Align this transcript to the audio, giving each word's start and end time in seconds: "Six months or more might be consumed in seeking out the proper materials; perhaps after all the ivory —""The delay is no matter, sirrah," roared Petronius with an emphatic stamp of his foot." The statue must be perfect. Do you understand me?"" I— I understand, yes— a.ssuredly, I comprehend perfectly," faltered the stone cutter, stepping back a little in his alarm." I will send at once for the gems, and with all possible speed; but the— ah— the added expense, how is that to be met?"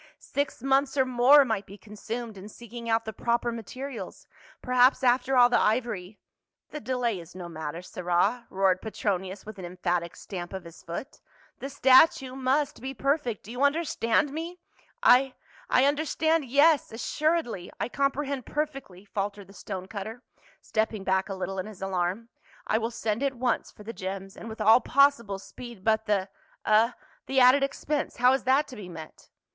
"Six 0.17 0.63
months 0.63 0.97
or 0.97 1.05
more 1.05 1.45
might 1.45 1.67
be 1.67 1.77
consumed 1.77 2.35
in 2.35 2.49
seeking 2.49 2.89
out 2.89 3.05
the 3.05 3.13
proper 3.13 3.51
materials; 3.51 4.25
perhaps 4.59 5.03
after 5.03 5.37
all 5.37 5.47
the 5.47 5.59
ivory 5.61 6.17
—""The 6.71 6.79
delay 6.79 7.19
is 7.19 7.35
no 7.35 7.47
matter, 7.47 7.83
sirrah," 7.83 8.47
roared 8.49 8.81
Petronius 8.81 9.45
with 9.45 9.59
an 9.59 9.65
emphatic 9.65 10.15
stamp 10.15 10.53
of 10.53 10.63
his 10.63 10.81
foot." 10.81 11.21
The 11.59 11.69
statue 11.69 12.33
must 12.33 12.81
be 12.81 12.95
perfect. 12.95 13.43
Do 13.43 13.51
you 13.51 13.61
understand 13.61 14.33
me?"" 14.33 14.59
I— 15.03 15.35
I 15.69 15.85
understand, 15.85 16.45
yes— 16.45 16.91
a.ssuredly, 16.91 17.69
I 17.79 17.87
comprehend 17.87 18.47
perfectly," 18.47 19.05
faltered 19.05 19.45
the 19.45 19.53
stone 19.53 19.87
cutter, 19.87 20.23
stepping 20.61 21.03
back 21.03 21.29
a 21.29 21.35
little 21.35 21.59
in 21.59 21.67
his 21.67 21.79
alarm." 21.79 22.29
I 22.65 22.79
will 22.79 22.89
send 22.89 23.21
at 23.21 23.35
once 23.35 23.69
for 23.69 23.83
the 23.83 23.93
gems, 23.93 24.35
and 24.35 24.49
with 24.49 24.61
all 24.61 24.81
possible 24.81 25.37
speed; 25.37 25.83
but 25.83 26.07
the— 26.07 26.27
ah— 26.65 26.95
the 27.27 27.39
added 27.39 27.61
expense, 27.61 28.15
how 28.17 28.33
is 28.33 28.45
that 28.45 28.67
to 28.69 28.75
be 28.75 28.89
met?" 28.89 29.29